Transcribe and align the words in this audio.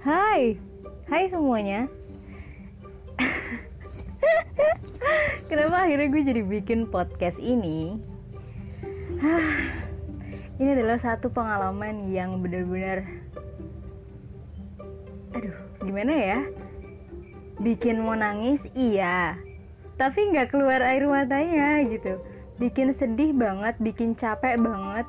Hai, 0.00 0.56
hai 1.12 1.28
semuanya. 1.28 1.84
Kenapa 5.52 5.84
akhirnya 5.84 6.08
gue 6.08 6.22
jadi 6.24 6.40
bikin 6.40 6.88
podcast 6.88 7.36
ini? 7.36 8.00
ini 10.56 10.68
adalah 10.72 10.96
satu 10.96 11.28
pengalaman 11.28 12.08
yang 12.08 12.40
benar-benar, 12.40 13.04
aduh, 15.36 15.56
gimana 15.84 16.14
ya? 16.16 16.38
Bikin 17.60 18.00
mau 18.00 18.16
nangis, 18.16 18.64
iya, 18.72 19.36
tapi 20.00 20.32
nggak 20.32 20.48
keluar 20.48 20.80
air 20.80 21.04
matanya 21.04 21.84
gitu. 21.84 22.16
Bikin 22.56 22.96
sedih 22.96 23.36
banget, 23.36 23.76
bikin 23.76 24.16
capek 24.16 24.56
banget, 24.64 25.04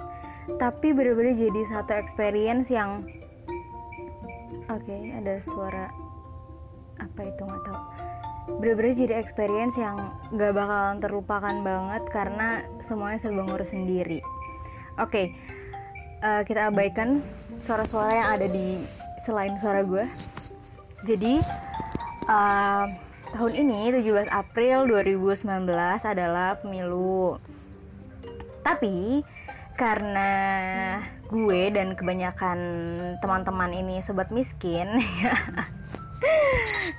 tapi 0.60 0.92
benar-benar 0.92 1.40
jadi 1.40 1.62
satu 1.72 1.96
experience 1.96 2.68
yang 2.68 3.08
oke 4.72 4.84
okay, 4.88 5.12
ada 5.12 5.44
suara 5.44 5.86
apa 7.02 7.20
itu 7.28 7.42
nggak 7.44 7.64
tahu. 7.68 7.82
Bener-bener 8.58 8.94
jadi 8.98 9.14
experience 9.22 9.78
yang 9.78 9.96
gak 10.34 10.58
bakalan 10.58 10.98
terlupakan 10.98 11.56
banget 11.62 12.04
karena 12.10 12.66
semuanya 12.84 13.22
serba 13.22 13.46
ngurus 13.46 13.70
sendiri. 13.70 14.24
Oke 14.98 15.08
okay, 15.12 15.26
uh, 16.26 16.40
eh, 16.40 16.42
kita 16.48 16.74
abaikan 16.74 17.22
suara-suara 17.62 18.12
yang 18.12 18.30
ada 18.40 18.48
di 18.50 18.82
selain 19.22 19.54
suara 19.62 19.86
gue 19.86 20.06
jadi 21.02 21.42
uh, 22.30 22.86
tahun 23.34 23.54
ini 23.58 24.06
17 24.06 24.30
April 24.30 24.86
2019 24.86 25.66
adalah 26.06 26.62
pemilu. 26.62 27.42
Tapi 28.62 29.26
karena 29.82 30.32
gue 31.34 31.74
dan 31.74 31.98
kebanyakan 31.98 32.60
teman-teman 33.18 33.74
ini 33.74 34.06
sobat 34.06 34.30
miskin. 34.30 34.86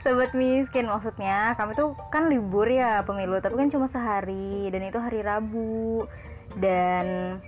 Sobat 0.03 0.35
miskin 0.35 0.91
maksudnya 0.91 1.55
kami 1.55 1.79
tuh 1.79 1.95
kan 2.11 2.27
libur 2.27 2.67
ya 2.67 3.07
pemilu 3.07 3.39
tapi 3.39 3.55
kan 3.55 3.71
cuma 3.71 3.87
sehari 3.87 4.67
dan 4.75 4.83
itu 4.83 4.99
hari 4.99 5.23
Rabu. 5.23 6.11
Dan 6.59 7.39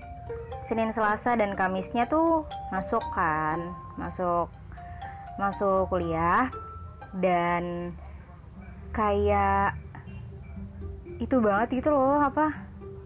Senin 0.62 0.94
Selasa 0.94 1.34
dan 1.34 1.58
Kamisnya 1.58 2.06
tuh 2.06 2.46
masuk 2.70 3.02
kan 3.10 3.74
masuk 3.98 4.54
masuk 5.34 5.90
kuliah. 5.90 6.46
Dan 7.10 7.90
kayak 8.94 9.74
itu 11.18 11.42
banget 11.42 11.82
gitu 11.82 11.90
loh 11.90 12.22
apa 12.22 12.63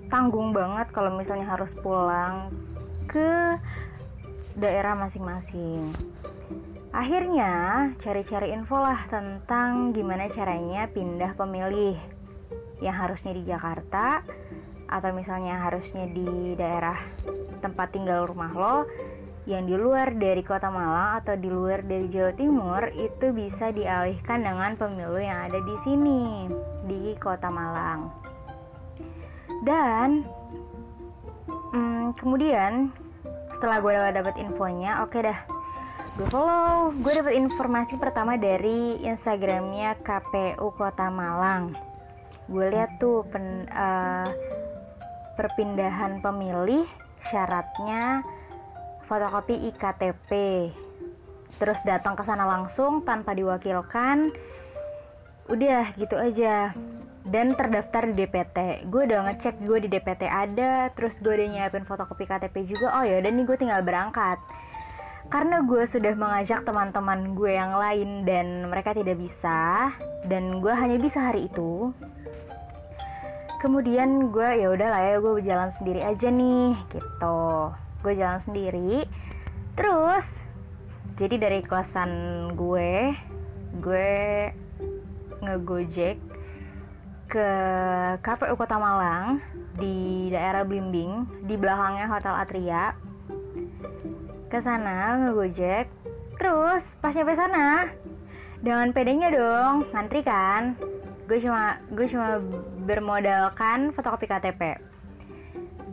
tanggung 0.08 0.56
banget 0.56 0.88
kalau 0.90 1.12
misalnya 1.14 1.48
harus 1.48 1.76
pulang 1.76 2.52
ke 3.08 3.56
daerah 4.58 4.96
masing-masing. 4.98 5.92
Akhirnya 6.90 7.88
cari-cari 8.00 8.56
info 8.56 8.80
lah 8.80 9.04
tentang 9.06 9.92
gimana 9.92 10.26
caranya 10.32 10.88
pindah 10.88 11.36
pemilih 11.36 12.00
yang 12.80 12.96
harusnya 12.96 13.36
di 13.36 13.44
Jakarta 13.44 14.24
atau 14.88 15.10
misalnya 15.12 15.60
harusnya 15.68 16.08
di 16.08 16.56
daerah 16.56 16.96
tempat 17.60 17.92
tinggal 17.92 18.24
rumah 18.24 18.52
lo 18.56 18.76
yang 19.44 19.68
di 19.68 19.76
luar 19.76 20.16
dari 20.16 20.40
kota 20.44 20.68
Malang 20.68 21.24
atau 21.24 21.36
di 21.36 21.48
luar 21.48 21.84
dari 21.84 22.08
Jawa 22.08 22.32
Timur 22.36 22.82
itu 22.96 23.32
bisa 23.32 23.72
dialihkan 23.72 24.44
dengan 24.44 24.76
pemilu 24.76 25.20
yang 25.20 25.48
ada 25.48 25.60
di 25.60 25.76
sini 25.84 26.48
di 26.88 27.16
kota 27.20 27.48
Malang 27.52 28.27
dan 29.68 30.24
hmm, 31.76 32.16
kemudian 32.16 32.88
setelah 33.52 33.84
gue 33.84 33.92
udah 33.92 34.16
dapet 34.16 34.40
infonya 34.40 35.04
oke 35.04 35.12
okay 35.12 35.28
dah. 35.28 35.40
Gue 36.16 36.26
follow 36.32 36.90
gue 36.98 37.12
dapet 37.14 37.36
informasi 37.36 38.00
pertama 38.00 38.40
dari 38.40 38.98
instagramnya 39.04 40.00
KPU 40.02 40.72
Kota 40.74 41.12
Malang. 41.12 41.76
Gue 42.48 42.72
lihat 42.72 42.96
tuh 42.96 43.28
pen, 43.28 43.68
uh, 43.70 44.26
perpindahan 45.36 46.18
pemilih 46.24 46.88
syaratnya 47.28 48.24
fotokopi 49.06 49.68
IKTP 49.68 50.30
terus 51.60 51.78
datang 51.86 52.16
ke 52.16 52.24
sana 52.24 52.48
langsung 52.48 53.04
tanpa 53.06 53.36
diwakilkan. 53.36 54.32
Udah 55.46 55.92
gitu 55.94 56.18
aja 56.18 56.74
dan 57.26 57.52
terdaftar 57.58 58.06
di 58.08 58.24
DPT 58.24 58.88
gue 58.88 59.02
udah 59.10 59.28
ngecek 59.28 59.62
gue 59.66 59.78
di 59.84 59.88
DPT 59.90 60.28
ada 60.30 60.88
terus 60.94 61.18
gue 61.18 61.34
udah 61.34 61.48
nyiapin 61.50 61.84
fotokopi 61.84 62.24
KTP 62.28 62.68
juga. 62.70 62.94
Oh 62.98 63.04
ya 63.04 63.18
dan 63.18 63.34
nih 63.34 63.44
gue 63.46 63.56
tinggal 63.58 63.82
berangkat. 63.82 64.38
Karena 65.28 65.60
gue 65.60 65.84
sudah 65.84 66.16
mengajak 66.16 66.64
teman-teman 66.64 67.36
gue 67.36 67.52
yang 67.52 67.76
lain 67.76 68.24
dan 68.24 68.64
mereka 68.72 68.96
tidak 68.96 69.20
bisa 69.20 69.92
dan 70.24 70.64
gue 70.64 70.72
hanya 70.72 70.96
bisa 70.96 71.20
hari 71.20 71.52
itu. 71.52 71.92
Kemudian 73.60 74.32
gue 74.32 74.48
ya 74.64 74.72
udah 74.72 74.88
lah 74.88 75.02
ya 75.04 75.14
gue 75.20 75.32
berjalan 75.42 75.68
sendiri 75.68 76.00
aja 76.00 76.32
nih 76.32 76.80
gitu. 76.88 77.38
Gue 78.00 78.12
jalan 78.16 78.40
sendiri. 78.40 79.04
Terus 79.76 80.40
jadi 81.18 81.36
dari 81.36 81.60
kosan 81.66 82.10
gue 82.56 83.12
gue 83.84 84.16
ngegojek 85.44 86.16
ke 87.28 87.48
KPU 88.24 88.56
Kota 88.56 88.80
Malang 88.80 89.44
di 89.76 90.32
daerah 90.32 90.64
Blimbing 90.64 91.44
di 91.44 91.54
belakangnya 91.60 92.08
Hotel 92.08 92.34
Atria. 92.34 92.96
Ke 94.48 94.64
sana 94.64 95.20
ngegojek 95.20 95.92
terus 96.40 96.96
pas 97.04 97.12
nyampe 97.12 97.36
sana 97.36 97.92
dengan 98.64 98.88
pedenya 98.96 99.28
dong 99.28 99.84
ngantri 99.92 100.24
kan. 100.24 100.72
Gue 101.28 101.36
cuma 101.44 101.76
gue 101.92 102.08
cuma 102.08 102.40
bermodalkan 102.88 103.92
fotokopi 103.92 104.24
KTP 104.24 104.88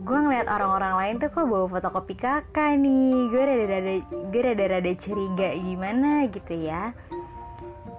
gue 0.06 0.14
ngeliat 0.14 0.46
orang-orang 0.46 0.94
lain 1.02 1.14
tuh 1.18 1.34
kok 1.34 1.50
bawa 1.50 1.66
fotokopi 1.66 2.14
kakak 2.14 2.78
nih. 2.78 3.26
Gue 3.26 3.42
rada-rada 3.42 3.94
gue 4.06 4.40
rada-rada 4.40 4.92
curiga 5.02 5.50
gimana 5.58 6.30
gitu 6.30 6.54
ya 6.54 6.94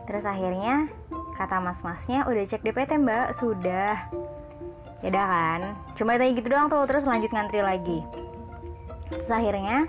terus 0.07 0.23
akhirnya 0.23 0.87
kata 1.37 1.61
mas-masnya 1.61 2.25
udah 2.25 2.43
cek 2.49 2.65
DPT 2.65 2.97
mbak. 2.97 3.35
Sudah. 3.37 4.09
Ya 5.05 5.07
udah 5.13 5.27
kan? 5.29 5.61
Cuma 5.93 6.17
tanya 6.17 6.33
gitu 6.33 6.49
doang 6.49 6.71
tuh 6.71 6.87
terus 6.89 7.05
lanjut 7.05 7.29
ngantri 7.29 7.61
lagi. 7.61 7.99
Terus 9.13 9.29
akhirnya 9.29 9.85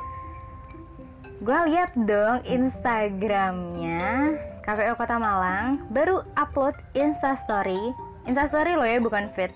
gue 1.38 1.58
lihat 1.70 1.94
dong 1.94 2.42
Instagramnya 2.44 4.34
KPU 4.66 4.98
Kota 4.98 5.16
Malang 5.16 5.88
baru 5.88 6.26
upload 6.36 6.76
Instastory. 6.92 7.80
Instastory 8.28 8.76
loh 8.76 8.84
ya 8.84 9.00
bukan 9.00 9.32
feed. 9.32 9.54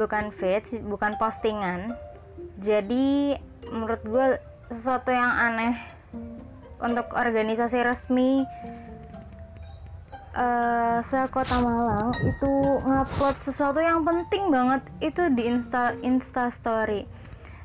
Bukan 0.00 0.32
feed 0.32 0.64
bukan 0.88 1.20
postingan. 1.20 1.92
Jadi 2.64 3.36
menurut 3.68 4.00
gue 4.08 4.26
sesuatu 4.72 5.12
yang 5.12 5.28
aneh 5.28 5.76
untuk 6.80 7.12
organisasi 7.12 7.84
resmi 7.84 8.42
uh, 10.36 10.98
sekota 11.04 11.60
Malang 11.60 12.12
itu 12.20 12.52
ngupload 12.84 13.36
sesuatu 13.44 13.80
yang 13.80 14.04
penting 14.04 14.48
banget 14.48 14.82
itu 15.04 15.22
di 15.32 15.42
Insta 15.48 15.96
Insta 16.00 16.48
Story. 16.52 17.04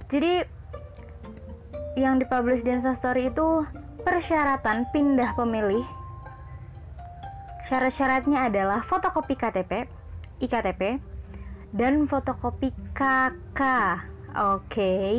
Jadi 0.07 0.43
yang 1.97 2.21
dipublish 2.21 2.63
di 2.63 2.71
Insta 2.71 2.93
Story 2.93 3.31
itu 3.31 3.65
persyaratan 4.05 4.87
pindah 4.93 5.33
pemilih. 5.35 5.83
Syarat-syaratnya 7.67 8.47
adalah 8.47 8.79
fotokopi 8.79 9.35
KTP, 9.35 9.91
IKTP, 10.39 11.03
dan 11.75 12.07
fotokopi 12.07 12.71
KK. 12.95 13.61
Oke. 14.31 14.63
Okay. 14.71 15.11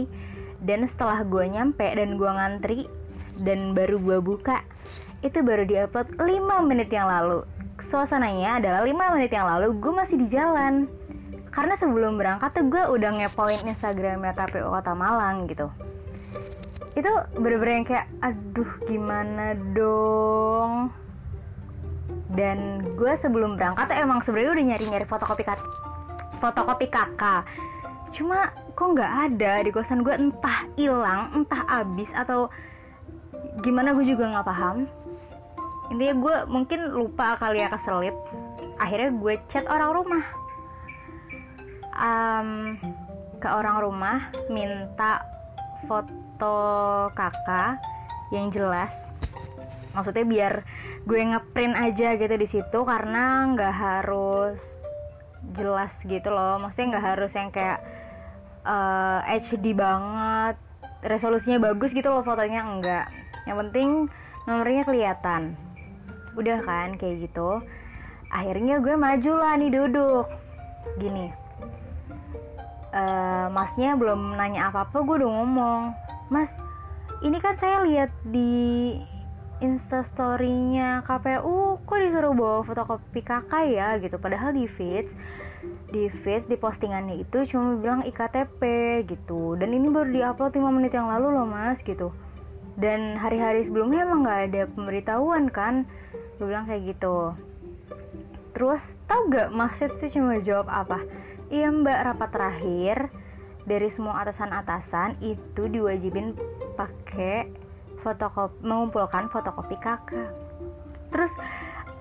Dan 0.58 0.88
setelah 0.88 1.22
gue 1.22 1.44
nyampe 1.44 1.84
dan 1.84 2.16
gue 2.16 2.30
ngantri 2.30 2.80
dan 3.38 3.76
baru 3.76 4.00
gue 4.00 4.18
buka 4.18 4.64
itu 5.18 5.38
baru 5.42 5.66
diupload 5.66 6.14
5 6.18 6.68
menit 6.68 6.90
yang 6.94 7.10
lalu. 7.10 7.42
Suasananya 7.82 8.62
adalah 8.62 8.82
5 8.86 9.14
menit 9.18 9.30
yang 9.34 9.46
lalu 9.46 9.74
gue 9.78 9.92
masih 9.94 10.16
di 10.18 10.26
jalan. 10.30 10.86
Karena 11.50 11.74
sebelum 11.74 12.14
berangkat 12.20 12.54
tuh 12.54 12.70
gue 12.70 12.82
udah 12.86 13.10
ngepoin 13.18 13.66
Instagramnya 13.66 14.30
KPU 14.36 14.70
Kota 14.70 14.94
Malang 14.94 15.50
gitu. 15.50 15.66
Itu 16.94 17.10
bener-bener 17.34 17.82
yang 17.82 17.86
kayak 17.86 18.06
aduh 18.22 18.70
gimana 18.86 19.58
dong? 19.74 20.94
Dan 22.30 22.86
gue 22.94 23.12
sebelum 23.18 23.58
berangkat 23.58 23.90
tuh 23.90 23.98
emang 23.98 24.22
sebenarnya 24.22 24.52
udah 24.54 24.66
nyari-nyari 24.74 25.06
fotokopi 25.08 25.42
kat 25.42 25.58
fotokopi 26.38 26.86
kakak. 26.86 27.42
Cuma 28.14 28.54
kok 28.78 28.94
nggak 28.94 29.12
ada 29.34 29.66
di 29.66 29.74
kosan 29.74 30.06
gue 30.06 30.14
entah 30.14 30.70
hilang 30.78 31.34
entah 31.34 31.66
abis 31.66 32.14
atau 32.14 32.46
gimana 33.58 33.90
gue 33.90 34.06
juga 34.06 34.30
nggak 34.30 34.46
paham 34.46 34.86
intinya 35.88 36.14
gue 36.20 36.36
mungkin 36.50 36.80
lupa 36.92 37.36
kali 37.40 37.64
ya 37.64 37.68
keselip. 37.72 38.14
Akhirnya 38.78 39.10
gue 39.14 39.34
chat 39.50 39.64
orang 39.66 39.90
rumah. 39.94 40.24
Um, 41.98 42.78
ke 43.42 43.48
orang 43.50 43.82
rumah 43.82 44.30
minta 44.50 45.26
foto 45.86 46.58
kakak 47.14 47.82
yang 48.30 48.50
jelas. 48.54 49.10
Maksudnya 49.96 50.26
biar 50.26 50.54
gue 51.08 51.18
ngeprint 51.18 51.74
aja 51.74 52.14
gitu 52.14 52.34
di 52.38 52.46
situ 52.46 52.78
karena 52.86 53.48
nggak 53.56 53.74
harus 53.74 54.60
jelas 55.56 56.04
gitu 56.06 56.30
loh. 56.30 56.60
Maksudnya 56.62 56.98
nggak 56.98 57.06
harus 57.16 57.32
yang 57.34 57.50
kayak 57.50 57.80
uh, 58.68 59.20
eh, 59.26 59.40
HD 59.40 59.72
banget 59.72 60.56
resolusinya 61.04 61.72
bagus 61.72 61.94
gitu 61.94 62.10
loh 62.10 62.26
fotonya 62.26 62.62
enggak 62.66 63.06
yang 63.46 63.56
penting 63.66 63.88
nomornya 64.44 64.82
kelihatan 64.84 65.54
udah 66.34 66.58
kan 66.64 66.98
kayak 67.00 67.28
gitu. 67.28 67.62
Akhirnya 68.28 68.80
gue 68.82 68.94
maju 68.96 69.32
lah 69.40 69.56
nih 69.56 69.72
duduk. 69.72 70.26
Gini. 71.00 71.32
Uh, 72.88 73.52
masnya 73.52 73.96
belum 73.96 74.36
nanya 74.36 74.72
apa-apa 74.72 75.04
gue 75.04 75.16
udah 75.24 75.30
ngomong. 75.40 75.82
Mas 76.28 76.60
ini 77.24 77.40
kan 77.40 77.56
saya 77.56 77.84
lihat 77.84 78.12
di 78.28 78.96
instastorynya 79.58 81.02
KPU 81.02 81.82
kok 81.82 81.98
disuruh 81.98 82.32
bawa 82.36 82.60
fotokopi 82.64 83.20
kakak 83.24 83.64
ya? 83.72 83.96
Gitu. 83.96 84.20
Padahal 84.20 84.52
di 84.52 84.68
feeds 84.68 85.16
di 85.88 86.12
feeds 86.20 86.44
di 86.44 86.56
postingannya 86.60 87.24
itu 87.24 87.48
cuma 87.48 87.80
bilang 87.80 88.04
IKTP 88.04 88.60
gitu. 89.08 89.56
Dan 89.56 89.72
ini 89.72 89.88
baru 89.88 90.12
diupload 90.12 90.52
5 90.52 90.76
menit 90.76 90.92
yang 90.92 91.08
lalu 91.08 91.32
loh 91.32 91.48
mas 91.48 91.80
gitu. 91.80 92.12
Dan 92.78 93.18
hari-hari 93.18 93.66
sebelumnya 93.66 94.06
emang 94.06 94.22
nggak 94.22 94.40
ada 94.52 94.62
pemberitahuan 94.70 95.50
kan 95.50 95.88
gue 96.38 96.46
bilang 96.46 96.64
kayak 96.70 96.94
gitu. 96.94 97.34
Terus 98.54 98.82
tau 99.10 99.26
gak 99.26 99.50
maksud 99.50 99.90
sih 99.98 100.10
cuma 100.14 100.38
jawab 100.38 100.70
apa? 100.70 101.02
Iya 101.50 101.70
mbak. 101.74 101.98
Rapat 102.14 102.30
terakhir 102.30 102.96
dari 103.66 103.90
semua 103.90 104.22
atasan-atasan 104.24 105.20
itu 105.20 105.68
diwajibin 105.68 106.32
pakai 106.78 107.50
fotokopi 108.00 108.54
mengumpulkan 108.62 109.26
fotokopi 109.28 109.76
kakak. 109.82 110.30
Terus 111.10 111.34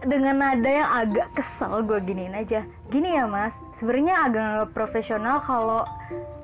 dengan 0.06 0.38
nada 0.38 0.70
yang 0.70 0.90
agak 0.94 1.34
kesel 1.34 1.82
gue 1.82 1.98
giniin 2.06 2.38
aja. 2.38 2.62
Gini 2.94 3.18
ya 3.18 3.26
mas. 3.26 3.58
Sebenarnya 3.74 4.30
agak 4.30 4.78
profesional 4.78 5.42
kalau 5.42 5.82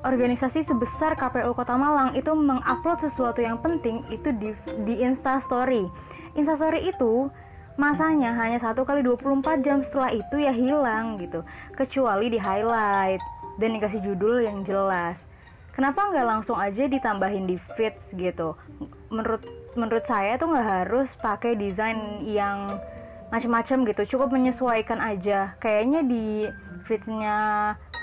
organisasi 0.02 0.66
sebesar 0.66 1.14
KPU 1.14 1.54
Kota 1.54 1.78
Malang 1.78 2.12
itu 2.18 2.34
mengupload 2.34 3.00
sesuatu 3.00 3.40
yang 3.40 3.56
penting 3.62 4.04
itu 4.12 4.34
di 4.36 4.52
di 4.84 5.00
Instastory 5.00 5.88
Instastory 6.34 6.90
itu 6.90 7.30
masanya 7.74 8.30
hanya 8.38 8.62
satu 8.62 8.86
kali 8.86 9.02
24 9.02 9.66
jam 9.66 9.82
setelah 9.82 10.14
itu 10.14 10.36
ya 10.38 10.54
hilang 10.54 11.18
gitu. 11.18 11.42
Kecuali 11.74 12.30
di 12.30 12.38
highlight 12.38 13.22
dan 13.58 13.74
dikasih 13.74 14.00
judul 14.02 14.46
yang 14.46 14.62
jelas. 14.62 15.26
Kenapa 15.74 16.06
nggak 16.06 16.26
langsung 16.26 16.54
aja 16.54 16.86
ditambahin 16.86 17.50
di 17.50 17.58
feeds 17.74 18.14
gitu? 18.14 18.54
Menurut 19.10 19.42
menurut 19.74 20.06
saya 20.06 20.38
tuh 20.38 20.54
nggak 20.54 20.86
harus 20.86 21.10
pakai 21.18 21.58
desain 21.58 22.22
yang 22.22 22.70
macam-macam 23.34 23.82
gitu. 23.90 24.02
Cukup 24.14 24.30
menyesuaikan 24.30 25.02
aja. 25.02 25.58
Kayaknya 25.58 26.00
di 26.06 26.46
feedsnya 26.86 27.36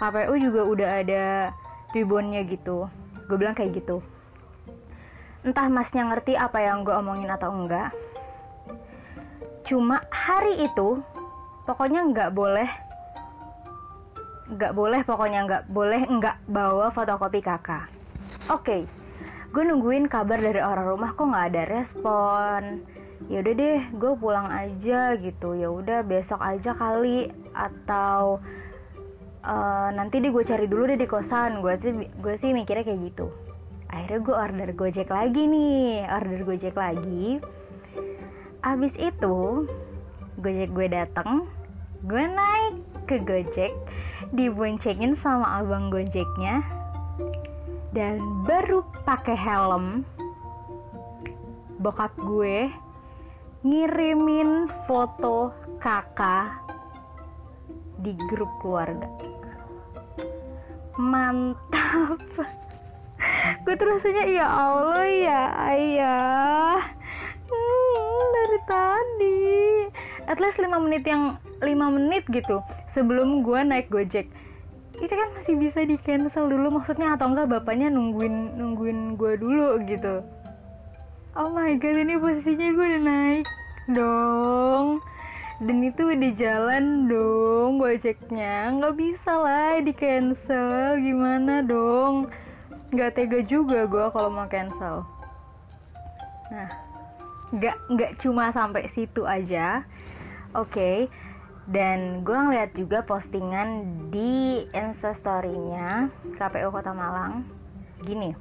KPU 0.04 0.36
juga 0.36 0.62
udah 0.68 0.90
ada 1.00 1.26
tribunnya 1.96 2.44
gitu. 2.44 2.92
Gue 3.32 3.38
bilang 3.40 3.56
kayak 3.56 3.80
gitu. 3.80 4.04
Entah 5.48 5.72
masnya 5.72 6.12
ngerti 6.12 6.36
apa 6.36 6.60
yang 6.60 6.84
gue 6.84 6.92
omongin 6.92 7.32
atau 7.32 7.56
enggak 7.56 7.96
cuma 9.72 10.04
hari 10.12 10.68
itu 10.68 11.00
pokoknya 11.64 12.04
nggak 12.12 12.36
boleh 12.36 12.68
nggak 14.52 14.76
boleh 14.76 15.00
pokoknya 15.08 15.40
nggak 15.48 15.64
boleh 15.72 16.02
nggak 16.12 16.44
bawa 16.52 16.92
fotokopi 16.92 17.40
kakak. 17.40 17.88
Oke 18.52 18.52
okay. 18.52 18.82
gue 19.56 19.64
nungguin 19.64 20.12
kabar 20.12 20.44
dari 20.44 20.60
orang 20.60 20.92
rumah 20.92 21.16
kok 21.16 21.24
nggak 21.24 21.48
ada 21.56 21.64
respon? 21.72 22.84
Ya 23.32 23.40
udah 23.40 23.54
deh 23.56 23.80
gue 23.96 24.12
pulang 24.20 24.52
aja 24.52 25.16
gitu. 25.16 25.56
Ya 25.56 25.72
udah 25.72 26.04
besok 26.04 26.44
aja 26.44 26.76
kali. 26.76 27.32
Atau 27.56 28.44
uh, 29.48 29.90
nanti 29.96 30.20
deh 30.20 30.36
gue 30.36 30.44
cari 30.44 30.68
dulu 30.68 30.84
deh 30.92 31.00
di 31.00 31.08
kosan. 31.08 31.64
Gue 31.64 31.80
sih 31.80 31.96
gue 31.96 32.36
sih 32.36 32.52
mikirnya 32.52 32.84
kayak 32.84 33.08
gitu. 33.08 33.32
Akhirnya 33.88 34.20
gue 34.20 34.36
order 34.36 34.70
gojek 34.76 35.08
lagi 35.08 35.48
nih 35.48 36.12
order 36.12 36.44
gojek 36.44 36.76
lagi 36.76 37.40
abis 38.62 38.94
itu 38.98 39.66
gojek 40.38 40.70
gue 40.74 40.88
dateng 40.90 41.50
gue 42.06 42.24
naik 42.26 42.76
ke 43.10 43.18
gojek 43.22 43.74
diboncengin 44.34 45.18
sama 45.18 45.62
abang 45.62 45.90
gojeknya 45.90 46.62
dan 47.94 48.22
baru 48.46 48.86
pakai 49.06 49.38
helm 49.38 50.06
bokap 51.82 52.14
gue 52.22 52.70
ngirimin 53.62 54.70
foto 54.90 55.54
kakak 55.78 56.62
di 58.02 58.18
grup 58.26 58.50
keluarga. 58.58 59.06
Mantap. 60.98 62.18
Gue 63.66 63.76
terusnya 63.78 64.26
ya 64.26 64.48
Allah 64.50 65.06
ya 65.06 65.44
ayah 65.70 67.01
tadi. 68.68 69.90
At 70.30 70.38
least 70.38 70.62
5 70.62 70.70
menit 70.80 71.04
yang 71.04 71.38
5 71.60 71.68
menit 71.98 72.24
gitu 72.30 72.62
sebelum 72.88 73.42
gue 73.42 73.60
naik 73.66 73.90
gojek. 73.90 74.30
Itu 75.02 75.14
kan 75.14 75.30
masih 75.34 75.58
bisa 75.58 75.82
di 75.82 75.98
cancel 75.98 76.48
dulu. 76.48 76.70
Maksudnya 76.78 77.18
atau 77.18 77.34
enggak 77.34 77.50
bapaknya 77.50 77.90
nungguin 77.90 78.58
nungguin 78.60 79.18
gue 79.18 79.34
dulu 79.42 79.82
gitu. 79.90 80.22
Oh 81.32 81.48
my 81.48 81.80
god 81.80 81.96
ini 81.96 82.20
posisinya 82.20 82.70
gue 82.76 82.86
udah 82.86 83.04
naik 83.08 83.48
dong. 83.90 85.02
Dan 85.62 85.78
itu 85.86 86.02
udah 86.10 86.32
jalan 86.34 87.10
dong 87.10 87.78
gojeknya. 87.78 88.74
Nggak 88.78 88.98
bisa 88.98 89.32
lah 89.38 89.78
di 89.82 89.94
cancel 89.94 90.98
gimana 91.02 91.62
dong? 91.66 92.30
Nggak 92.92 93.16
tega 93.16 93.40
juga 93.46 93.88
gue 93.90 94.06
kalau 94.12 94.30
mau 94.30 94.50
cancel. 94.50 95.08
Nah 96.52 96.91
nggak 97.52 97.78
nggak 97.92 98.12
cuma 98.24 98.50
sampai 98.52 98.88
situ 98.88 99.28
aja. 99.28 99.84
Oke 100.52 100.68
okay. 100.72 100.98
dan 101.72 102.26
gue 102.26 102.36
ngeliat 102.36 102.76
juga 102.76 103.06
postingan 103.08 103.86
di 104.12 104.66
instastorynya 104.76 106.12
KPU 106.36 106.72
Kota 106.74 106.92
Malang. 106.92 107.48
Gini. 108.04 108.34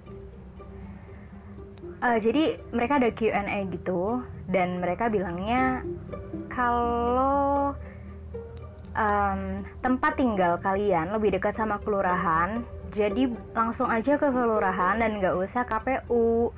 Uh, 2.01 2.17
jadi 2.17 2.57
mereka 2.73 2.97
ada 2.97 3.13
Q&A 3.13 3.69
gitu 3.69 4.25
dan 4.49 4.81
mereka 4.81 5.13
bilangnya 5.13 5.85
kalau 6.49 7.77
um, 8.97 9.63
tempat 9.85 10.17
tinggal 10.17 10.57
kalian 10.59 11.13
lebih 11.13 11.37
dekat 11.37 11.55
sama 11.55 11.77
kelurahan 11.85 12.65
jadi 12.91 13.31
langsung 13.55 13.87
aja 13.87 14.19
ke 14.19 14.29
kelurahan 14.29 14.99
dan 14.99 15.23
nggak 15.23 15.37
usah 15.39 15.63
KPU 15.63 16.51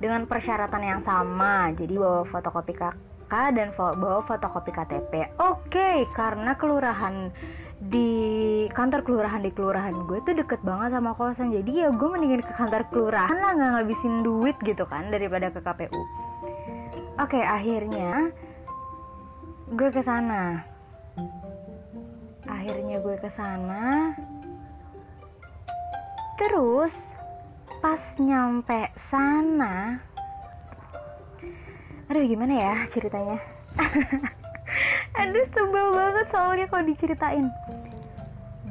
dengan 0.00 0.24
persyaratan 0.24 0.82
yang 0.82 1.00
sama. 1.04 1.70
Jadi 1.76 1.94
bawa 1.94 2.24
fotokopi 2.26 2.74
KK 2.74 3.32
dan 3.54 3.70
bawa 3.76 4.24
fotokopi 4.26 4.72
KTP 4.74 5.36
oke 5.38 5.70
okay, 5.70 6.08
karena 6.16 6.56
kelurahan 6.56 7.30
di 7.80 8.68
kantor 8.76 9.00
kelurahan 9.04 9.40
di 9.40 9.52
kelurahan 9.56 9.94
gue 10.04 10.20
tuh 10.24 10.34
deket 10.34 10.60
banget 10.64 10.96
sama 10.96 11.12
kosan. 11.14 11.52
Jadi 11.52 11.84
ya 11.84 11.92
gue 11.92 12.08
mendingin 12.08 12.42
ke 12.42 12.52
kantor 12.56 12.88
kelurahan 12.88 13.38
lah 13.38 13.52
nggak 13.54 13.70
ngabisin 13.76 14.24
duit 14.24 14.56
gitu 14.64 14.88
kan 14.88 15.12
daripada 15.12 15.52
ke 15.52 15.60
KPU 15.60 16.00
oke 17.20 17.36
okay, 17.36 17.44
akhirnya 17.44 18.32
gue 19.70 19.88
ke 19.92 20.00
sana. 20.00 20.64
Akhirnya 22.48 22.96
gue 22.98 23.16
ke 23.20 23.30
sana. 23.30 24.16
Terus 26.40 27.12
pas 27.80 28.20
nyampe 28.20 28.92
sana. 28.92 29.96
Aduh 32.12 32.28
gimana 32.28 32.52
ya 32.52 32.74
ceritanya? 32.92 33.40
Aduh 35.20 35.44
sebel 35.48 35.88
banget 35.96 36.26
soalnya 36.28 36.68
kalau 36.68 36.84
diceritain. 36.84 37.48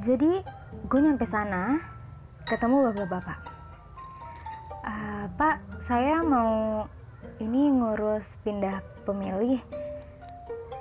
Jadi 0.06 0.46
gue 0.86 1.00
nyampe 1.02 1.26
sana 1.26 1.82
ketemu 2.46 2.94
bapak-bapak. 2.94 3.40
Uh, 4.86 5.26
pak 5.42 5.58
saya 5.82 6.22
mau 6.22 6.86
ini 7.42 7.74
ngurus 7.74 8.38
pindah 8.46 8.78
pemilih. 9.10 9.58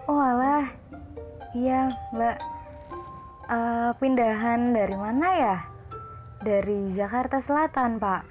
Oh 0.04 0.20
alah. 0.20 0.68
Iya 1.56 1.96
mbak. 2.12 2.36
Uh, 3.48 3.96
pindahan 3.96 4.76
dari 4.76 4.92
mana 4.92 5.28
ya 5.32 5.77
dari 6.42 6.90
Jakarta 6.94 7.42
Selatan 7.42 7.98
pak. 7.98 8.22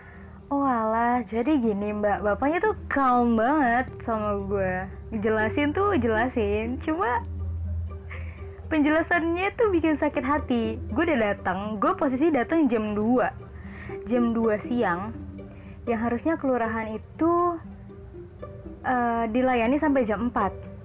Oh 0.48 0.64
alah, 0.64 1.20
jadi 1.28 1.60
gini 1.60 1.92
mbak, 1.92 2.24
bapaknya 2.24 2.72
tuh 2.72 2.76
calm 2.88 3.36
banget 3.36 3.92
sama 4.00 4.40
gue 4.48 4.88
Jelasin 5.20 5.76
tuh 5.76 6.00
jelasin, 6.00 6.80
cuma 6.80 7.20
penjelasannya 8.72 9.52
tuh 9.60 9.68
bikin 9.76 10.00
sakit 10.00 10.24
hati. 10.24 10.80
Gue 10.92 11.04
udah 11.04 11.36
datang, 11.36 11.76
gue 11.84 11.92
posisi 12.00 12.32
datang 12.32 12.72
jam 12.72 12.96
2 12.96 14.08
Jam 14.08 14.32
2 14.32 14.56
siang. 14.60 15.12
Yang 15.84 16.00
harusnya 16.00 16.34
kelurahan 16.40 16.96
itu 16.96 17.60
uh, 18.88 19.24
dilayani 19.28 19.76
sampai 19.76 20.08
jam 20.08 20.32
4 20.32 20.78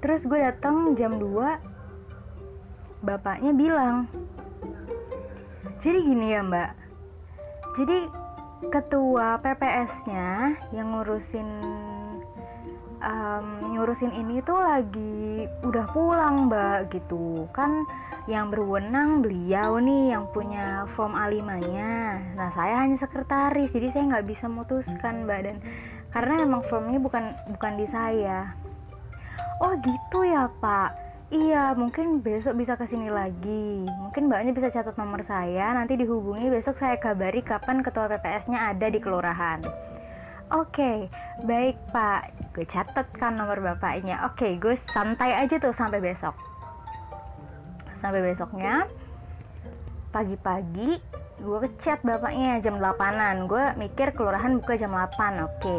terus 0.00 0.22
gue 0.22 0.38
datang 0.38 0.94
jam 0.94 1.18
2 1.18 3.02
bapaknya 3.02 3.50
bilang 3.50 4.06
jadi 5.80 5.98
gini 6.02 6.26
ya 6.34 6.40
mbak. 6.42 6.70
Jadi 7.76 7.98
ketua 8.72 9.36
PPS-nya 9.44 10.56
yang 10.72 10.96
ngurusin 10.96 11.48
um, 13.04 13.46
ngurusin 13.76 14.16
ini 14.16 14.40
tuh 14.40 14.56
lagi 14.56 15.46
udah 15.62 15.84
pulang 15.92 16.48
mbak 16.48 16.90
gitu. 16.90 17.46
Kan 17.52 17.84
yang 18.26 18.50
berwenang 18.50 19.22
beliau 19.22 19.78
nih 19.78 20.16
yang 20.16 20.26
punya 20.34 20.82
form 20.90 21.14
A5 21.14 21.46
nya 21.70 22.18
nah 22.34 22.50
saya 22.50 22.82
hanya 22.82 22.98
sekretaris 22.98 23.70
jadi 23.70 23.86
saya 23.94 24.04
nggak 24.16 24.26
bisa 24.26 24.48
memutuskan 24.48 25.28
mbak. 25.28 25.40
Dan 25.46 25.56
karena 26.10 26.42
emang 26.42 26.64
formnya 26.66 26.98
bukan 26.98 27.36
bukan 27.54 27.72
di 27.76 27.86
saya. 27.86 28.56
Oh 29.60 29.72
gitu 29.80 30.24
ya 30.24 30.48
pak 30.60 31.05
Iya, 31.26 31.74
mungkin 31.74 32.22
besok 32.22 32.54
bisa 32.54 32.78
ke 32.78 32.86
sini 32.86 33.10
lagi. 33.10 33.82
Mungkin 33.82 34.30
mbaknya 34.30 34.54
bisa 34.54 34.70
catat 34.70 34.94
nomor 34.94 35.26
saya, 35.26 35.74
nanti 35.74 35.98
dihubungi 35.98 36.46
besok 36.54 36.78
saya 36.78 36.94
kabari 37.02 37.42
kapan 37.42 37.82
ketua 37.82 38.06
PPS-nya 38.06 38.70
ada 38.70 38.86
di 38.86 39.02
kelurahan. 39.02 39.58
Oke, 40.54 41.10
baik 41.42 41.74
pak. 41.90 42.30
Gue 42.54 42.62
catat 42.62 43.10
kan 43.10 43.34
nomor 43.34 43.58
bapaknya. 43.58 44.22
Oke, 44.30 44.54
gue 44.54 44.78
santai 44.78 45.34
aja 45.34 45.58
tuh 45.58 45.74
sampai 45.74 45.98
besok. 45.98 46.38
Sampai 47.90 48.22
besoknya, 48.22 48.86
pagi-pagi 50.14 51.02
gue 51.42 51.58
ngechat 51.58 52.06
bapaknya 52.06 52.62
jam 52.62 52.78
8an. 52.78 53.50
Gue 53.50 53.74
mikir 53.74 54.14
kelurahan 54.14 54.62
buka 54.62 54.78
jam 54.78 54.94
8, 54.94 55.42
oke. 55.42 55.78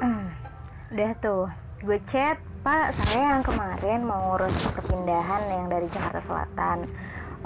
Udah 0.96 1.12
tuh, 1.20 1.67
gue 1.78 1.98
chat 2.10 2.42
pak 2.66 2.90
saya 2.90 3.38
yang 3.38 3.42
kemarin 3.46 4.02
mau 4.02 4.34
ngurus 4.34 4.50
perpindahan 4.74 5.46
yang 5.46 5.66
dari 5.70 5.86
Jakarta 5.94 6.18
Selatan. 6.26 6.90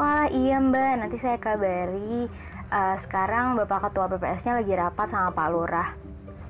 Wah 0.00 0.24
iya 0.32 0.56
mbak. 0.56 1.04
Nanti 1.04 1.20
saya 1.20 1.36
kabari. 1.36 2.24
Uh, 2.72 2.96
sekarang 3.04 3.60
bapak 3.60 3.92
ketua 3.92 4.08
BPS-nya 4.08 4.64
lagi 4.64 4.72
rapat 4.72 5.12
sama 5.12 5.36
pak 5.36 5.48
lurah. 5.52 5.88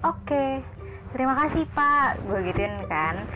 Oke. 0.07 0.31
Okay. 0.31 0.51
terima 1.11 1.35
kasih 1.35 1.67
pak. 1.75 2.23
Gue 2.31 2.47
gituin 2.47 2.87
kan. 2.87 3.27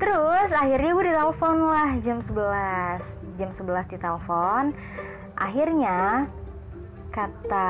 Terus 0.00 0.48
akhirnya 0.48 0.90
gue 0.96 1.04
ditelepon 1.12 1.56
lah 1.68 1.90
jam 2.00 2.24
11 2.24 3.36
jam 3.36 3.50
11 3.52 3.92
ditelepon. 3.92 4.72
Akhirnya 5.36 6.24
kata 7.12 7.68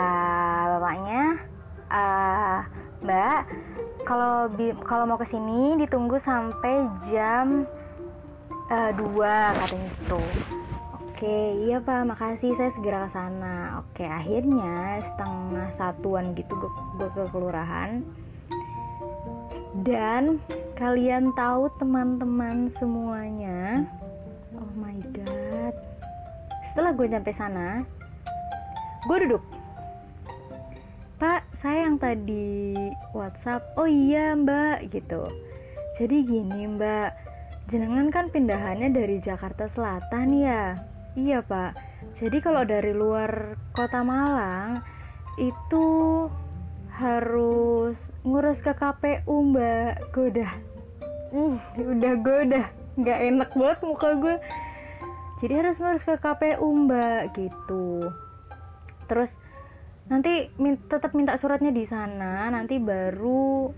bapaknya 0.79 1.43
uh, 1.91 2.63
mbak 3.03 3.51
kalau 4.04 4.50
kalau 4.85 5.04
mau 5.07 5.19
ke 5.21 5.26
sini 5.28 5.80
ditunggu 5.80 6.21
sampai 6.23 6.87
jam 7.09 7.66
uh, 8.71 8.92
2 8.95 9.59
katanya 9.61 9.88
gitu. 9.90 10.21
Oke 10.97 11.38
iya 11.69 11.78
pak. 11.80 12.09
Makasih. 12.09 12.57
Saya 12.57 12.71
segera 12.73 13.04
ke 13.07 13.11
sana. 13.12 13.85
Oke 13.85 14.04
akhirnya 14.09 15.04
setengah 15.04 15.69
satuan 15.76 16.33
gitu 16.33 16.57
gue, 16.57 17.09
ke 17.12 17.23
kelurahan. 17.28 18.00
Dan 19.85 20.42
kalian 20.75 21.33
tahu 21.37 21.69
teman-teman 21.78 22.73
semuanya? 22.73 23.85
Oh 24.57 24.73
my 24.76 24.97
god. 25.12 25.75
Setelah 26.73 26.92
gue 26.97 27.07
sampai 27.11 27.35
sana 27.35 27.69
gue 29.09 29.16
duduk 29.25 29.42
saya 31.61 31.85
yang 31.85 32.00
tadi 32.00 32.73
WhatsApp. 33.12 33.76
Oh 33.76 33.85
iya, 33.85 34.33
Mbak, 34.33 34.88
gitu. 34.97 35.29
Jadi 36.00 36.25
gini, 36.25 36.64
Mbak. 36.64 37.11
Jenengan 37.69 38.09
kan 38.09 38.33
pindahannya 38.33 38.88
dari 38.88 39.21
Jakarta 39.21 39.69
Selatan 39.69 40.40
ya? 40.40 40.81
Iya, 41.12 41.45
Pak. 41.45 41.76
Jadi 42.17 42.40
kalau 42.40 42.64
dari 42.64 42.97
luar 42.97 43.61
Kota 43.76 44.00
Malang 44.00 44.81
itu 45.37 45.87
harus 46.97 48.09
ngurus 48.25 48.64
ke 48.64 48.73
KPU, 48.73 49.52
Mbak. 49.52 50.17
Gue 50.17 50.33
udah 50.33 50.50
uh, 51.37 51.57
udah 51.76 52.12
gue 52.25 52.38
udah 52.49 52.67
nggak 52.97 53.21
enak 53.37 53.50
banget 53.52 53.79
muka 53.85 54.09
gue. 54.17 54.37
Jadi 55.45 55.52
harus 55.61 55.76
ngurus 55.76 56.09
ke 56.09 56.17
KPU, 56.17 56.88
Mbak, 56.88 57.37
gitu. 57.37 58.09
Terus 59.12 59.37
nanti 60.11 60.50
min 60.59 60.75
tetap 60.90 61.14
minta 61.14 61.38
suratnya 61.38 61.71
di 61.71 61.87
sana 61.87 62.50
nanti 62.50 62.83
baru 62.83 63.71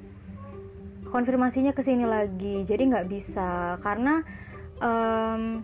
konfirmasinya 1.12 1.76
ke 1.76 1.84
sini 1.84 2.08
lagi. 2.08 2.64
Jadi 2.64 2.82
nggak 2.88 3.08
bisa 3.12 3.76
karena 3.84 4.24
um, 4.80 5.60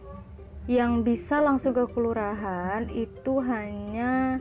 yang 0.69 1.01
bisa 1.01 1.41
langsung 1.41 1.73
ke 1.73 1.89
kelurahan 1.97 2.85
itu 2.93 3.41
hanya 3.41 4.37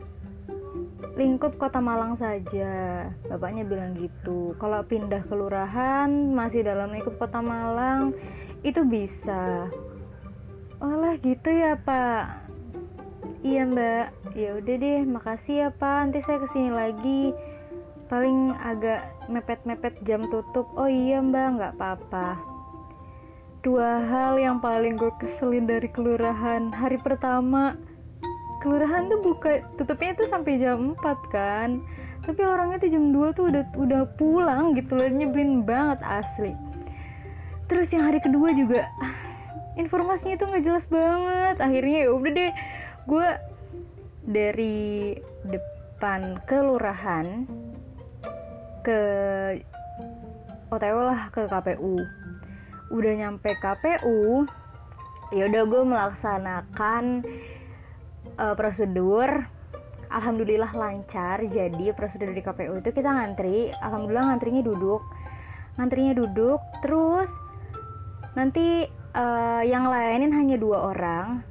lingkup 1.16 1.56
kota 1.56 1.80
Malang 1.80 2.14
saja. 2.20 3.08
Bapaknya 3.26 3.64
bilang 3.64 3.96
gitu. 3.96 4.52
Kalau 4.60 4.84
pindah 4.84 5.24
kelurahan 5.32 6.12
masih 6.36 6.60
dalam 6.60 6.92
lingkup 6.92 7.16
kota 7.16 7.40
Malang 7.40 8.12
itu 8.60 8.84
bisa. 8.84 9.72
Olah 10.78 11.16
gitu 11.18 11.48
ya 11.48 11.74
pak 11.80 12.47
iya 13.42 13.62
mbak. 13.66 14.12
Ya 14.34 14.58
udah 14.58 14.76
deh 14.78 15.00
makasih 15.06 15.54
ya 15.66 15.68
pak. 15.70 16.10
Nanti 16.10 16.20
saya 16.22 16.38
ke 16.42 16.48
sini 16.50 16.70
lagi. 16.70 17.34
Paling 18.08 18.56
agak 18.64 19.04
mepet-mepet 19.28 20.00
jam 20.08 20.26
tutup. 20.32 20.68
Oh 20.74 20.88
iya 20.88 21.20
mbak. 21.22 21.60
Nggak 21.60 21.72
apa-apa. 21.78 22.38
Dua 23.62 24.00
hal 24.06 24.38
yang 24.38 24.62
paling 24.62 24.94
gue 24.94 25.10
keselin 25.18 25.66
dari 25.66 25.90
kelurahan. 25.90 26.70
Hari 26.70 27.02
pertama 27.02 27.74
kelurahan 28.62 29.10
tuh 29.10 29.20
buka 29.22 29.62
tutupnya 29.78 30.14
tuh 30.14 30.26
sampai 30.30 30.62
jam 30.62 30.94
4 30.98 31.34
kan? 31.34 31.82
Tapi 32.22 32.40
orangnya 32.42 32.78
tuh 32.82 32.90
jam 32.90 33.10
2 33.10 33.36
tuh 33.36 33.44
udah 33.50 33.64
udah 33.74 34.02
pulang 34.14 34.78
gitu 34.78 34.94
loh. 34.94 35.10
Nyebelin 35.10 35.66
banget 35.66 35.98
asli. 36.06 36.54
Terus 37.68 37.92
yang 37.92 38.08
hari 38.08 38.22
kedua 38.22 38.54
juga 38.56 38.88
informasinya 39.76 40.40
tuh 40.40 40.48
nggak 40.48 40.64
jelas 40.64 40.86
banget. 40.88 41.56
Akhirnya 41.60 41.98
ya 42.06 42.10
udah 42.14 42.32
deh 42.32 42.52
gue 43.08 43.28
dari 44.28 45.16
depan 45.48 46.36
kelurahan 46.44 47.48
ke 48.84 49.00
OTW 50.68 50.96
lah 51.00 51.32
ke 51.32 51.48
KPU 51.48 51.96
udah 52.92 53.12
nyampe 53.16 53.56
KPU 53.56 54.44
ya 55.32 55.44
udah 55.48 55.62
gue 55.64 55.82
melaksanakan 55.84 57.04
uh, 58.36 58.54
prosedur. 58.56 59.44
Alhamdulillah 60.08 60.72
lancar 60.72 61.44
jadi 61.44 61.92
prosedur 61.92 62.32
di 62.32 62.40
KPU 62.40 62.80
itu 62.80 62.96
kita 62.96 63.12
ngantri 63.12 63.68
alhamdulillah 63.76 64.32
ngantrinya 64.32 64.64
duduk. 64.64 65.04
Ngantrinya 65.76 66.12
duduk 66.16 66.60
terus 66.80 67.28
nanti 68.32 68.88
uh, 69.12 69.60
yang 69.68 69.84
lainin 69.92 70.32
hanya 70.32 70.56
dua 70.56 70.96
orang 70.96 71.44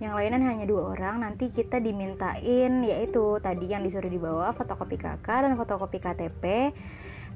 yang 0.00 0.16
lainnya 0.16 0.40
hanya 0.40 0.64
dua 0.64 0.96
orang 0.96 1.20
nanti 1.20 1.52
kita 1.52 1.76
dimintain 1.76 2.80
yaitu 2.88 3.36
tadi 3.44 3.68
yang 3.68 3.84
disuruh 3.84 4.08
dibawa 4.08 4.56
fotokopi 4.56 4.96
KK 4.96 5.28
dan 5.28 5.52
fotokopi 5.60 6.00
KTP 6.00 6.72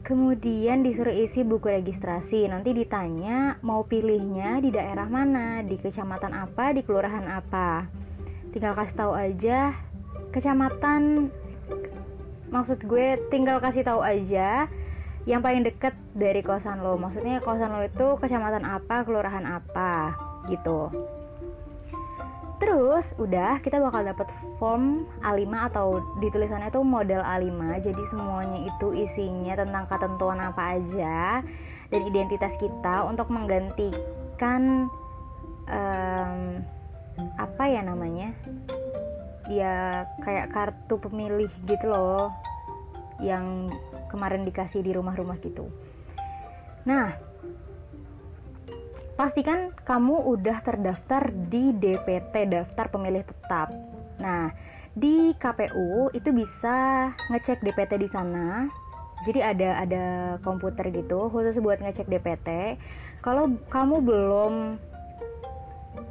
kemudian 0.00 0.80
disuruh 0.85 1.12
isi 1.12 1.44
buku 1.44 1.68
registrasi. 1.68 2.49
Nanti 2.49 2.73
ditanya 2.73 3.61
mau 3.61 3.85
pilihnya 3.85 4.61
di 4.64 4.73
daerah 4.73 5.09
mana 5.09 5.64
di 5.64 5.80
kecamatan 5.80 6.33
apa 6.33 6.76
di 6.76 6.85
kelurahan 6.85 7.25
apa. 7.28 7.88
Tinggal 8.52 8.76
kasih 8.76 8.97
tahu 8.97 9.12
aja 9.16 9.76
kecamatan. 10.33 11.33
Maksud 12.52 12.85
gue 12.85 13.21
tinggal 13.33 13.61
kasih 13.61 13.85
tahu 13.85 14.04
aja 14.04 14.68
yang 15.25 15.40
paling 15.40 15.64
deket 15.64 15.97
dari 16.12 16.44
kosan 16.44 16.85
lo. 16.85 17.00
Maksudnya 17.00 17.40
kosan 17.40 17.73
lo 17.73 17.85
itu 17.85 18.21
kecamatan 18.21 18.64
apa 18.68 19.04
kelurahan 19.09 19.44
apa 19.49 20.16
gitu 20.52 20.92
Terus 22.64 23.12
udah 23.21 23.61
kita 23.61 23.76
bakal 23.76 24.09
dapat 24.09 24.33
form 24.56 25.04
A5 25.21 25.52
atau 25.68 26.00
ditulisannya 26.16 26.73
tuh 26.73 26.80
model 26.80 27.21
A5. 27.21 27.85
Jadi 27.85 28.02
semuanya 28.09 28.64
itu 28.64 28.97
isinya 28.97 29.52
tentang 29.52 29.85
ketentuan 29.85 30.40
apa 30.40 30.80
aja 30.80 31.44
dan 31.92 32.00
identitas 32.09 32.56
kita 32.56 33.04
untuk 33.04 33.28
menggantikan 33.28 34.88
um, 35.68 36.64
apa 37.37 37.64
ya 37.68 37.85
namanya? 37.85 38.33
Ya 39.44 40.09
kayak 40.25 40.56
kartu 40.56 40.97
pemilih 40.97 41.52
gitu 41.68 41.92
loh 41.92 42.33
yang 43.21 43.68
kemarin 44.09 44.49
dikasih 44.49 44.80
di 44.80 44.97
rumah-rumah 44.97 45.37
gitu. 45.44 45.68
Nah, 46.88 47.12
pastikan 49.14 49.71
kamu 49.87 50.26
udah 50.26 50.59
terdaftar 50.66 51.30
di 51.30 51.71
DPT 51.71 52.50
daftar 52.50 52.90
pemilih 52.90 53.23
tetap. 53.23 53.71
Nah, 54.18 54.50
di 54.94 55.35
KPU 55.38 56.11
itu 56.14 56.35
bisa 56.35 57.11
ngecek 57.30 57.62
DPT 57.62 57.99
di 57.99 58.09
sana. 58.11 58.66
Jadi 59.25 59.40
ada 59.40 59.80
ada 59.80 60.04
komputer 60.42 60.90
gitu 60.90 61.30
khusus 61.33 61.56
buat 61.62 61.80
ngecek 61.80 62.11
DPT 62.11 62.76
kalau 63.25 63.56
kamu 63.73 64.04
belum 64.04 64.54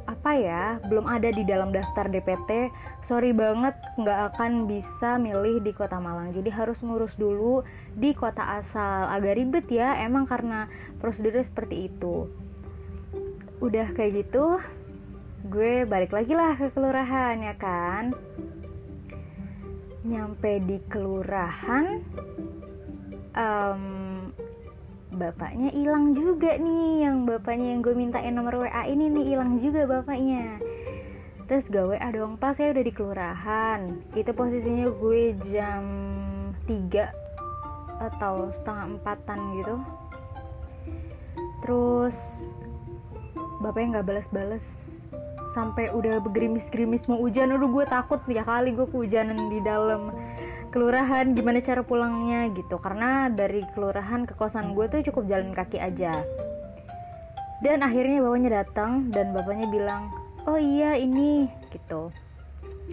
apa 0.04 0.30
ya 0.34 0.64
belum 0.88 1.06
ada 1.06 1.30
di 1.30 1.46
dalam 1.46 1.70
daftar 1.70 2.08
DPT 2.08 2.72
sorry 3.04 3.30
banget 3.30 3.76
nggak 4.00 4.34
akan 4.34 4.66
bisa 4.66 5.20
milih 5.20 5.62
di 5.62 5.70
kota 5.70 6.00
Malang. 6.00 6.34
Jadi 6.34 6.50
harus 6.50 6.80
ngurus 6.80 7.14
dulu 7.14 7.62
di 7.94 8.16
kota 8.16 8.58
asal. 8.58 9.12
Agak 9.12 9.38
ribet 9.38 9.68
ya 9.70 10.00
emang 10.02 10.26
karena 10.26 10.66
prosedurnya 10.98 11.44
seperti 11.46 11.92
itu 11.92 12.43
udah 13.62 13.86
kayak 13.94 14.26
gitu 14.26 14.58
gue 15.44 15.84
balik 15.84 16.08
lagi 16.08 16.32
lah 16.32 16.56
ke 16.56 16.72
kelurahan 16.72 17.36
ya 17.36 17.54
kan? 17.60 18.16
Nyampe 20.00 20.64
di 20.64 20.80
kelurahan 20.88 22.00
um, 23.36 23.82
bapaknya 25.12 25.68
hilang 25.76 26.16
juga 26.16 26.56
nih. 26.56 27.04
Yang 27.04 27.16
bapaknya 27.28 27.76
yang 27.76 27.80
gue 27.84 27.92
mintain 27.92 28.32
nomor 28.32 28.64
WA 28.64 28.88
ini 28.88 29.12
nih 29.12 29.36
hilang 29.36 29.60
juga 29.60 29.84
bapaknya. 29.84 30.64
Terus 31.44 31.68
gue 31.68 31.92
WA 31.92 32.08
dong 32.08 32.40
pas 32.40 32.56
saya 32.56 32.72
udah 32.72 32.84
di 32.88 32.92
kelurahan. 32.96 33.80
Itu 34.16 34.32
posisinya 34.32 34.88
gue 34.96 35.36
jam 35.52 35.84
3 36.64 38.00
atau 38.00 38.48
setengah 38.48 38.96
empatan 38.96 39.38
gitu. 39.60 39.76
Terus 41.60 42.16
bapaknya 43.64 43.98
nggak 43.98 44.08
balas-balas. 44.12 44.64
Sampai 45.56 45.88
udah 45.88 46.20
begerimis-gerimis 46.20 47.08
mau 47.08 47.16
hujan 47.16 47.56
udah 47.56 47.68
gue 47.72 47.84
takut 47.88 48.20
ya 48.28 48.44
kali 48.44 48.76
gue 48.76 48.84
kehujanan 48.84 49.48
di 49.48 49.64
dalam 49.64 50.12
kelurahan 50.68 51.32
gimana 51.32 51.64
cara 51.64 51.80
pulangnya 51.80 52.52
gitu. 52.52 52.76
Karena 52.76 53.32
dari 53.32 53.64
kelurahan 53.72 54.28
ke 54.28 54.36
kosan 54.36 54.76
gue 54.76 54.84
tuh 54.92 55.00
cukup 55.08 55.24
jalan 55.30 55.56
kaki 55.56 55.80
aja. 55.80 56.20
Dan 57.64 57.80
akhirnya 57.80 58.20
bapaknya 58.20 58.60
datang 58.60 59.08
dan 59.08 59.32
bapaknya 59.32 59.70
bilang 59.72 60.12
oh 60.44 60.60
iya 60.60 61.00
ini 61.00 61.48
gitu. 61.72 62.12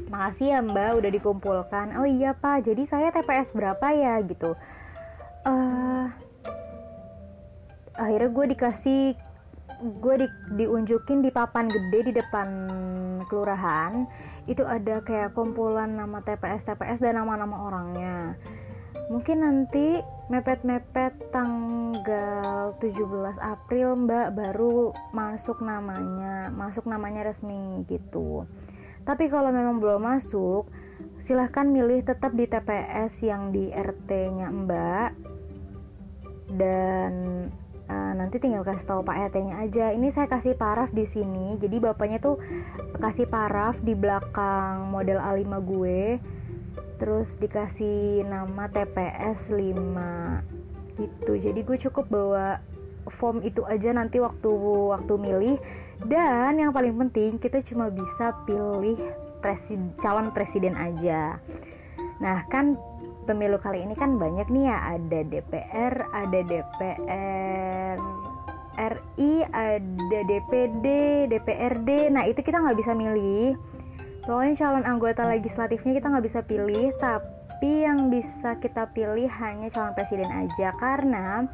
Makasih 0.07 0.55
ya 0.55 0.59
mbak 0.63 1.03
udah 1.03 1.11
dikumpulkan. 1.11 1.99
Oh 1.99 2.07
iya 2.07 2.31
pak 2.31 2.63
jadi 2.63 2.87
saya 2.87 3.11
TPS 3.11 3.51
berapa 3.57 3.91
ya? 3.91 4.15
gitu. 4.23 4.55
Uh, 5.41 6.07
akhirnya 7.97 8.29
gue 8.29 8.45
dikasih 8.55 9.01
gue 9.81 10.15
di, 10.21 10.27
diunjukin 10.61 11.25
di 11.25 11.33
papan 11.33 11.65
gede 11.67 11.99
di 12.09 12.13
depan 12.13 12.47
kelurahan 13.25 14.05
itu 14.45 14.61
ada 14.65 15.01
kayak 15.01 15.33
kumpulan 15.33 15.97
nama 15.97 16.21
TPS 16.21 16.65
TPS 16.65 17.01
dan 17.01 17.17
nama-nama 17.21 17.69
orangnya. 17.69 18.37
Mungkin 19.11 19.43
nanti 19.43 19.99
mepet-mepet 20.31 21.35
tanggal 21.35 22.71
17 22.79 23.35
April 23.43 24.07
mbak 24.07 24.31
baru 24.31 24.95
masuk 25.11 25.59
namanya 25.59 26.47
masuk 26.55 26.87
namanya 26.87 27.27
resmi 27.27 27.83
gitu. 27.91 28.47
Tapi 29.03 29.27
kalau 29.27 29.51
memang 29.51 29.83
belum 29.83 29.99
masuk 29.99 30.71
silahkan 31.19 31.67
milih 31.67 32.05
tetap 32.05 32.31
di 32.37 32.45
TPS 32.47 33.25
yang 33.25 33.51
di 33.51 33.73
RT 33.73 34.09
nya 34.39 34.47
mbak. 34.47 35.11
Dan 36.51 37.47
uh, 37.91 38.13
nanti 38.15 38.39
tinggal 38.39 38.63
kasih 38.63 38.87
tahu 38.87 39.01
Pak 39.03 39.35
RT-nya 39.35 39.59
aja. 39.59 39.85
Ini 39.91 40.07
saya 40.15 40.31
kasih 40.31 40.55
paraf 40.55 40.95
di 40.95 41.03
sini. 41.03 41.59
Jadi 41.59 41.83
bapaknya 41.83 42.23
tuh 42.23 42.39
kasih 42.95 43.27
paraf 43.27 43.83
di 43.83 43.91
belakang 43.91 44.87
model 44.87 45.19
A5 45.19 45.51
gue. 45.67 46.01
Terus 46.95 47.35
dikasih 47.35 48.23
nama 48.23 48.71
TPS 48.71 49.51
5 49.51 50.95
gitu. 50.95 51.33
Jadi 51.35 51.59
gue 51.59 51.77
cukup 51.89 52.07
bawa 52.07 52.63
form 53.09 53.41
itu 53.41 53.65
aja 53.65 53.89
nanti 53.91 54.21
waktu 54.21 54.51
waktu 54.93 55.13
milih 55.17 55.57
dan 56.05 56.61
yang 56.61 56.69
paling 56.69 56.93
penting 56.93 57.41
kita 57.41 57.65
cuma 57.65 57.89
bisa 57.89 58.37
pilih 58.45 58.95
presiden, 59.41 59.89
calon 59.97 60.29
presiden 60.29 60.77
aja. 60.77 61.41
Nah, 62.21 62.45
kan 62.53 62.77
pemilu 63.25 63.57
kali 63.61 63.85
ini 63.85 63.93
kan 63.93 64.17
banyak 64.17 64.47
nih 64.49 64.69
ya 64.69 64.77
ada 64.97 65.19
DPR, 65.25 65.93
ada 66.11 66.39
DPR 66.45 67.97
RI, 68.81 69.45
ada 69.51 70.19
DPD, 70.25 70.85
DPRD. 71.29 71.89
Nah 72.09 72.23
itu 72.25 72.39
kita 72.41 72.63
nggak 72.63 72.79
bisa 72.79 72.95
milih. 72.95 73.59
Pokoknya 74.25 74.53
calon 74.57 74.85
anggota 74.85 75.25
legislatifnya 75.25 75.97
kita 75.97 76.07
nggak 76.13 76.25
bisa 76.25 76.39
pilih, 76.45 76.93
tapi 77.01 77.85
yang 77.85 78.13
bisa 78.13 78.57
kita 78.61 78.89
pilih 78.93 79.27
hanya 79.27 79.67
calon 79.73 79.97
presiden 79.97 80.29
aja 80.29 80.73
karena 80.77 81.45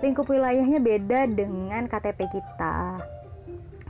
lingkup 0.00 0.28
wilayahnya 0.28 0.80
beda 0.80 1.28
dengan 1.32 1.88
KTP 1.88 2.28
kita. 2.28 3.00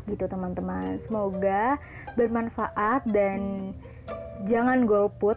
Gitu 0.06 0.24
teman-teman. 0.26 0.98
Semoga 0.98 1.78
bermanfaat 2.18 3.06
dan 3.06 3.70
jangan 4.48 4.88
golput 4.88 5.36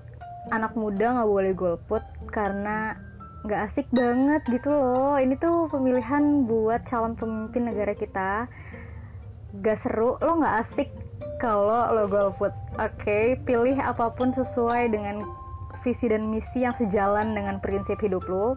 anak 0.51 0.75
muda 0.75 1.15
nggak 1.15 1.29
boleh 1.29 1.53
golput 1.55 2.03
karena 2.33 2.97
nggak 3.43 3.61
asik 3.67 3.87
banget 3.91 4.41
gitu 4.47 4.71
loh. 4.71 5.19
Ini 5.19 5.35
tuh 5.39 5.67
pemilihan 5.67 6.47
buat 6.47 6.87
calon 6.87 7.15
pemimpin 7.15 7.67
negara 7.67 7.91
kita. 7.95 8.47
Gak 9.61 9.77
seru 9.85 10.17
lo 10.17 10.41
nggak 10.41 10.57
asik 10.63 10.89
kalau 11.43 11.91
lo 11.91 12.07
golput. 12.07 12.55
Oke 12.79 12.95
okay? 13.03 13.25
pilih 13.43 13.75
apa 13.77 14.15
pun 14.15 14.31
sesuai 14.31 14.95
dengan 14.95 15.27
visi 15.83 16.07
dan 16.07 16.31
misi 16.31 16.63
yang 16.63 16.73
sejalan 16.73 17.35
dengan 17.35 17.59
prinsip 17.59 17.99
hidup 17.99 18.23
lo. 18.31 18.55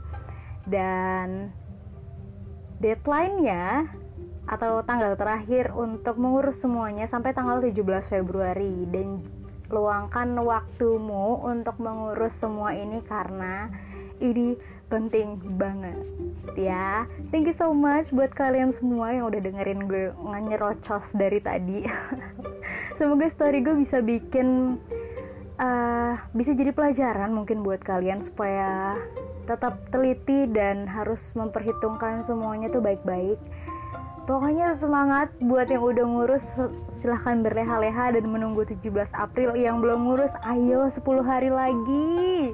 Dan 0.66 1.50
deadline-nya 2.78 3.90
atau 4.46 4.78
tanggal 4.86 5.18
terakhir 5.18 5.74
untuk 5.74 6.14
mengurus 6.22 6.62
semuanya 6.62 7.10
sampai 7.10 7.34
tanggal 7.34 7.58
17 7.58 7.82
Februari. 8.06 8.86
Dan 8.86 9.26
luangkan 9.68 10.32
waktumu 10.40 11.42
untuk 11.42 11.76
mengurus 11.82 12.38
semua 12.38 12.74
ini 12.74 13.02
karena 13.02 13.70
ini 14.22 14.56
penting 14.86 15.42
banget 15.58 15.98
ya. 16.54 17.04
Thank 17.34 17.50
you 17.50 17.56
so 17.56 17.74
much 17.74 18.14
buat 18.14 18.30
kalian 18.32 18.70
semua 18.70 19.10
yang 19.10 19.26
udah 19.26 19.42
dengerin 19.42 19.90
gue 19.90 20.14
nganyerocos 20.14 21.12
dari 21.18 21.42
tadi. 21.42 21.82
Semoga 22.98 23.26
story 23.26 23.66
gue 23.66 23.74
bisa 23.74 23.98
bikin 23.98 24.78
uh, 25.58 26.14
bisa 26.32 26.54
jadi 26.54 26.70
pelajaran 26.70 27.34
mungkin 27.34 27.66
buat 27.66 27.82
kalian 27.82 28.22
supaya 28.22 28.96
tetap 29.46 29.78
teliti 29.94 30.50
dan 30.50 30.90
harus 30.90 31.34
memperhitungkan 31.38 32.22
semuanya 32.26 32.66
tuh 32.70 32.82
baik-baik 32.82 33.38
Pokoknya 34.26 34.74
semangat 34.74 35.30
buat 35.38 35.70
yang 35.70 35.86
udah 35.86 36.02
ngurus 36.02 36.42
silahkan 36.98 37.46
berleha-leha 37.46 38.18
dan 38.18 38.26
menunggu 38.26 38.66
17 38.66 39.14
April 39.14 39.54
yang 39.54 39.78
belum 39.78 40.02
ngurus 40.02 40.34
ayo 40.42 40.90
10 40.90 40.98
hari 41.22 41.50
lagi. 41.54 42.50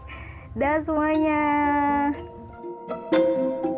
Dan 0.53 0.85
semuanya. 0.85 1.43
thank 2.93 3.65
you 3.65 3.72